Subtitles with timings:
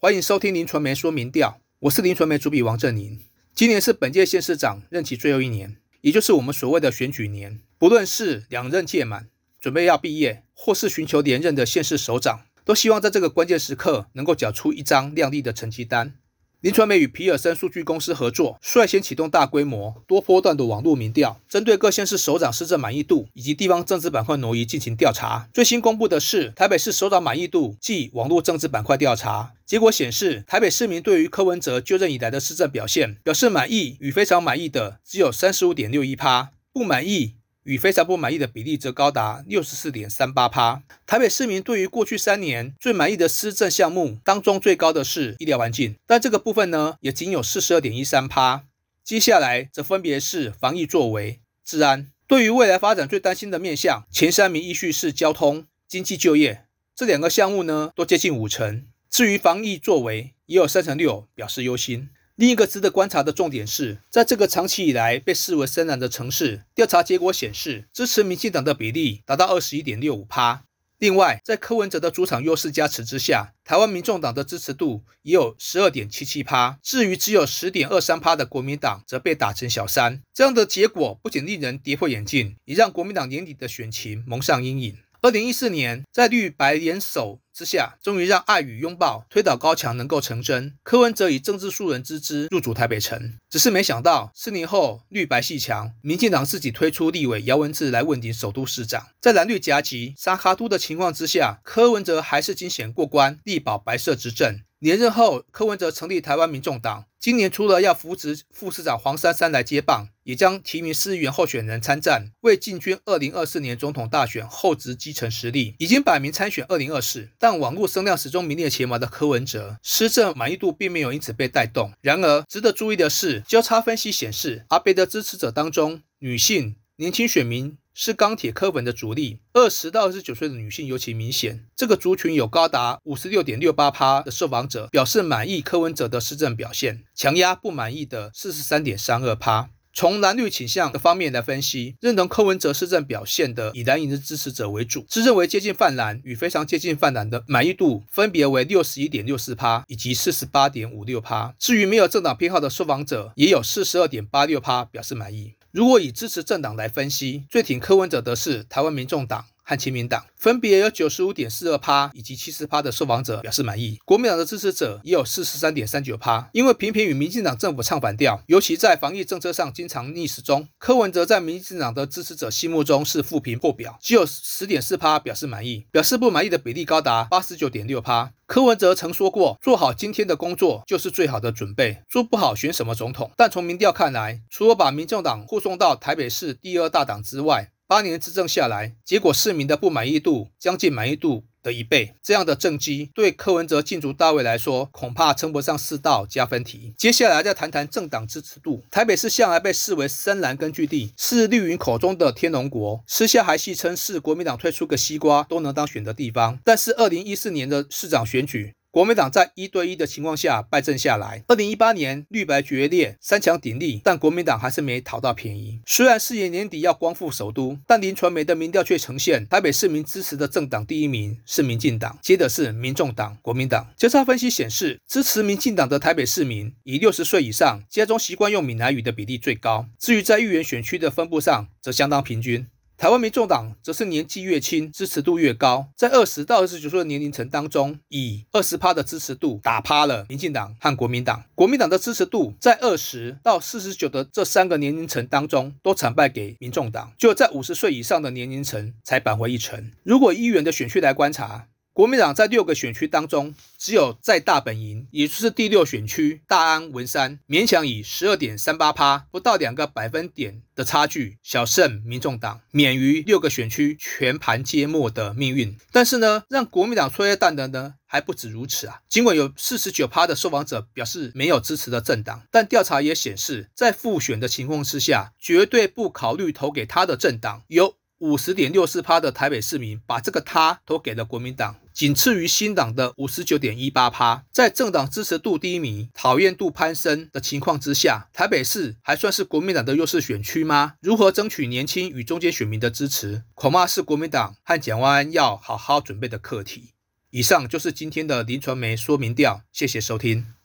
[0.00, 3.18] 欢迎收听林传媒说明调，我是林传媒主笔王振宁。
[3.52, 7.58] 今年是本届县市长任期最后一年，也就是我们所谓的选举年。
[7.78, 9.28] 不论是两任届满、
[9.60, 16.14] 准备要毕业，或是寻求连任的县市首长，都希望在这个关键时刻能够缴出一张亮丽的成绩单。
[16.60, 25.48] 林传媒与皮尔森数据公司合作，率先启动大规模、多波段的网络民调，针对各县市首长施政满意度以及地方政治板块挪移进行调查。
[25.54, 37.36] 最新公布的是台北市首长满意度暨网络政治板块调查结果显示，台北市民对于柯文哲就任以来的施政表现表示满意与非常满意的只有三十五点六一趴，不满意。
[37.68, 40.82] 与非常不满意的比例则高达六十四点三八趴。
[41.06, 48.64] 台北市民对于过去三年最满意的施政项目当中，最高的是医疗环境，但这个部分呢，也仅有四十二点一三趴。
[49.04, 52.10] 接下来则分别是防疫作为、治安。
[52.26, 56.64] 对于未来发展最担心的面向，前三名依序是交通、经济、就业
[56.96, 58.86] 这两个项目呢，都接近五成。
[59.10, 62.08] 至于防疫作为，也有三成六表示忧心。
[62.38, 70.62] 另一个值得观察的重点是，在这个长期以来被视为深蓝的城市，调查结果显示，支持民进党的比例达到二十一点六五趴。
[71.00, 76.78] 另外，在柯文哲的主场优势加持之下，台湾民众党的支持度也有十二点七七趴。
[76.80, 80.22] 至于只有十点二三趴的国民党，则被打成小三。
[80.32, 84.96] 这样的结果不仅令人跌破眼镜，也让国民党年底的选情蒙上阴影。
[85.20, 90.76] 二零一四年，在绿白联手之下，终于让爱与拥抱推倒高墙能够成真。
[90.84, 99.08] 柯文哲以政治素人之姿入主台北城，只是没想到四年后绿白戏强，民进党自己推出立委姚文智来问鼎首都市长。
[99.20, 104.60] 在蓝绿夹击沙卡都的情况之下，柯文哲还是惊险过关，力保白色执政。
[104.80, 107.06] 连任后，柯文哲成立台湾民众党。
[107.18, 115.74] 今年除了要扶植副市长黄珊珊来接棒，也将提名市议员候选人参战，为进军二零二四年总统大选厚植基层实力。
[115.80, 121.92] 已经摆明参选二零二四，但网络声量始终名列前茅的柯文哲，施政满意度并没有因此被带动。
[122.00, 127.76] 然而，值得注意的是，交叉分析显示，阿贝的支持者当中，女性、年轻选民。
[128.00, 131.64] 是钢铁科粉的主力，二十到二十九岁的女性尤其明显。
[131.74, 139.70] 这个族群有高达五十六点六八趴的受访者表示满意柯文哲的施政表现，强压不满意的四十三点三二趴。
[139.92, 151.52] 从蓝绿倾向的方面来分析，认同柯文哲施政表现的以蓝营的支持者为主，自认为接近泛蓝与非常接近泛蓝的满意度分别为六十一点六四趴以及四十八点五六趴。
[151.58, 155.54] 至于没有政党偏好的受访者，也有四十二点八六趴表示满意。
[155.70, 159.44] 如果以支持政党来分析，最挺柯文哲的是台湾民众党。
[159.68, 163.98] 和亲民党，分别有九十五点四二趴以及七十趴的受访者表示满意。
[164.06, 170.66] 国民党的支持者也有四十三点三九趴，因为频频与民进党政府唱反调，尤其在防疫政策上经常逆时钟。
[170.78, 178.32] 柯文哲在民进党的支持者心目中是负评破表，只有十点四趴表示满意，表示不满意的比例高达八十九点六趴。
[178.46, 191.44] 柯文哲曾说过：“做好今天的工作就是最好的准备，做不好选什么总统。”但从民调看来，除了把民众党护送到台北市第二大党之外，八年执政下来，结果市民的不满意度将近满意度。
[191.60, 196.94] 的一倍，这样的政绩对柯文哲进驻大位来说，恐怕称不上四道加分题。
[196.96, 198.84] 接下来再谈谈政党支持度。
[198.92, 206.58] 台北市向来被视为深蓝根据地，是绿营口中的天龙国，私下还戏称是国民党推出个西瓜都能当选的地方。
[206.64, 208.74] 但是二零一四年的市长选举。
[208.98, 211.44] 国民党在一对一的情况下败阵下来。
[211.46, 215.80] 二零一八年绿白决裂，三强鼎立，但国民党还是没讨到便宜。
[215.86, 223.86] 虽然誓言年底要光复首都，但林传媒的民调却呈现台北市民支持的政党第一名是民进党，接的是民众党、国民党。
[223.96, 229.86] 交叉分析显示，支持民进党的台北市民以六十岁以上、家中习惯用闽南语的比例最高。
[230.00, 232.66] 至于在议员选区的分布上，则相当平均。
[232.98, 241.44] 台湾民众党则是年纪越轻，支持度越高，在二十到二十九岁的年龄层当中，以二十趴的支持度打趴了民进党和国民党。
[241.54, 249.92] 国民党的支持度在二十到四十九的这三个年龄层当中，都惨败给民众党，就在五十岁以上的年龄层才扳回一城。
[250.02, 251.68] 如果议员的选区来观察。
[251.98, 265.76] 国民党在六个选区当中，只有在大本营，也就是第六选区大安文山，勉强以十二点三八趴，不到两个百分点的差距，小胜民众党，免于六个选区全盘皆末的命运。
[265.90, 269.00] 但是呢，让国民党催蛋的呢，还不止如此啊！
[269.08, 277.96] 尽管有四十九趴的受访者表示没有支持的政党，但调查也显示，在复选的情况之下，绝对不考虑投给他的政党有。
[278.18, 284.44] 五十点六四趴的台北市民把这个他投给了国民党，仅次于新党的五十九点一八趴。
[284.50, 290.94] 在政党支持度低迷、讨厌度攀升的情况之下，台北市还算是国民党的优势选区吗？
[291.00, 296.94] 如何争取年轻与中间选民的支持，恐怕是国民党和蒋万安要好好准备的课题。
[297.30, 300.57] 以上就是今天的林传媒说明调，谢谢收听。